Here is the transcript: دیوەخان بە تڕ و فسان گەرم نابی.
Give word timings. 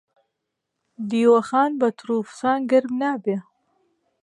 دیوەخان 1.09 1.71
بە 1.79 1.87
تڕ 1.97 2.09
و 2.15 2.27
فسان 2.29 2.59
گەرم 2.71 2.93
نابی. 3.01 3.35